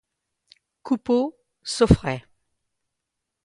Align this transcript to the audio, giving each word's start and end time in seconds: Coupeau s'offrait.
Coupeau 0.81 1.37
s'offrait. 1.61 2.25